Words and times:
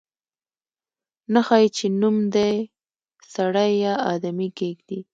نه 1.33 1.41
ښايي 1.47 1.69
چې 1.77 1.85
نوم 2.01 2.17
دې 2.35 2.49
سړی 3.33 3.71
یا 3.85 3.93
آدمي 4.13 4.49
کېږدي. 4.59 4.99